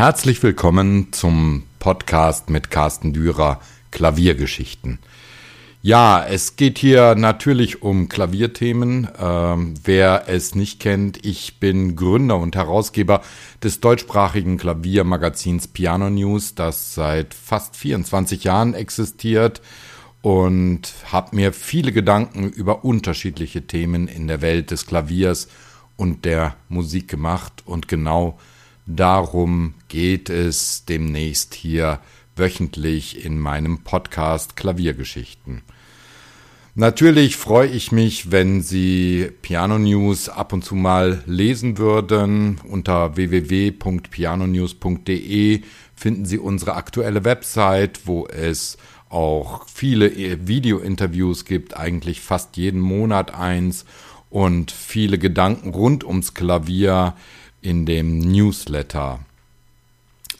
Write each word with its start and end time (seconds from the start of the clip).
Herzlich 0.00 0.42
willkommen 0.42 1.12
zum 1.12 1.64
Podcast 1.78 2.48
mit 2.48 2.70
Carsten 2.70 3.12
Dürer 3.12 3.60
Klaviergeschichten. 3.90 4.98
Ja, 5.82 6.24
es 6.24 6.56
geht 6.56 6.78
hier 6.78 7.14
natürlich 7.16 7.82
um 7.82 8.08
Klavierthemen. 8.08 9.08
Ähm, 9.20 9.74
wer 9.84 10.24
es 10.26 10.54
nicht 10.54 10.80
kennt, 10.80 11.22
ich 11.26 11.60
bin 11.60 11.96
Gründer 11.96 12.38
und 12.38 12.56
Herausgeber 12.56 13.20
des 13.62 13.80
deutschsprachigen 13.80 14.56
Klaviermagazins 14.56 15.68
Piano 15.68 16.08
News, 16.08 16.54
das 16.54 16.94
seit 16.94 17.34
fast 17.34 17.76
24 17.76 18.42
Jahren 18.44 18.72
existiert 18.72 19.60
und 20.22 20.94
habe 21.12 21.36
mir 21.36 21.52
viele 21.52 21.92
Gedanken 21.92 22.48
über 22.48 22.86
unterschiedliche 22.86 23.66
Themen 23.66 24.08
in 24.08 24.28
der 24.28 24.40
Welt 24.40 24.70
des 24.70 24.86
Klaviers 24.86 25.48
und 25.98 26.24
der 26.24 26.56
Musik 26.70 27.06
gemacht 27.06 27.64
und 27.66 27.86
genau 27.86 28.38
Darum 28.96 29.74
geht 29.88 30.30
es 30.30 30.84
demnächst 30.84 31.54
hier 31.54 32.00
wöchentlich 32.34 33.24
in 33.24 33.38
meinem 33.38 33.84
Podcast 33.84 34.56
Klaviergeschichten. 34.56 35.62
Natürlich 36.74 37.36
freue 37.36 37.68
ich 37.68 37.92
mich, 37.92 38.32
wenn 38.32 38.62
Sie 38.62 39.30
Piano 39.42 39.78
News 39.78 40.28
ab 40.28 40.52
und 40.52 40.64
zu 40.64 40.74
mal 40.74 41.22
lesen 41.26 41.78
würden. 41.78 42.60
Unter 42.64 43.14
www.pianonews.de 43.14 45.62
finden 45.94 46.24
Sie 46.24 46.38
unsere 46.38 46.74
aktuelle 46.74 47.24
Website, 47.24 48.00
wo 48.06 48.26
es 48.26 48.76
auch 49.08 49.68
viele 49.68 50.48
Video-Interviews 50.48 51.44
gibt, 51.44 51.76
eigentlich 51.76 52.20
fast 52.20 52.56
jeden 52.56 52.80
Monat 52.80 53.32
eins 53.34 53.84
und 54.30 54.72
viele 54.72 55.18
Gedanken 55.18 55.70
rund 55.70 56.02
ums 56.02 56.34
Klavier 56.34 57.14
in 57.62 57.86
dem 57.86 58.18
Newsletter. 58.18 59.20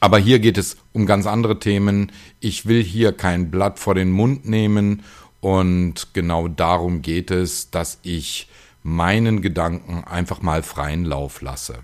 Aber 0.00 0.18
hier 0.18 0.38
geht 0.38 0.56
es 0.56 0.76
um 0.92 1.06
ganz 1.06 1.26
andere 1.26 1.58
Themen. 1.58 2.10
Ich 2.40 2.66
will 2.66 2.82
hier 2.82 3.12
kein 3.12 3.50
Blatt 3.50 3.78
vor 3.78 3.94
den 3.94 4.10
Mund 4.10 4.48
nehmen 4.48 5.02
und 5.40 6.08
genau 6.14 6.48
darum 6.48 7.02
geht 7.02 7.30
es, 7.30 7.70
dass 7.70 7.98
ich 8.02 8.48
meinen 8.82 9.42
Gedanken 9.42 10.04
einfach 10.04 10.40
mal 10.40 10.62
freien 10.62 11.04
Lauf 11.04 11.42
lasse. 11.42 11.80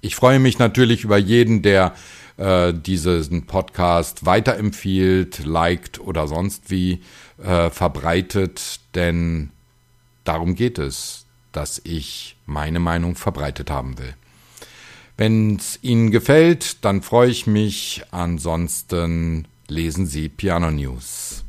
Ich 0.00 0.16
freue 0.16 0.38
mich 0.38 0.58
natürlich 0.58 1.04
über 1.04 1.18
jeden, 1.18 1.60
der 1.62 1.94
äh, 2.36 2.72
diesen 2.72 3.46
Podcast 3.46 4.24
weiterempfiehlt, 4.24 5.44
liked 5.44 5.98
oder 5.98 6.28
sonst 6.28 6.70
wie 6.70 7.02
äh, 7.42 7.68
verbreitet, 7.68 8.80
denn 8.94 9.50
darum 10.24 10.54
geht 10.54 10.78
es, 10.78 11.26
dass 11.52 11.80
ich 11.84 12.36
meine 12.46 12.78
Meinung 12.78 13.16
verbreitet 13.16 13.70
haben 13.70 13.98
will. 13.98 14.14
Wenn 15.18 15.56
es 15.56 15.80
Ihnen 15.82 16.12
gefällt, 16.12 16.84
dann 16.84 17.02
freue 17.02 17.28
ich 17.28 17.48
mich. 17.48 18.04
Ansonsten 18.12 19.48
lesen 19.66 20.06
Sie 20.06 20.28
Piano 20.28 20.70
News. 20.70 21.44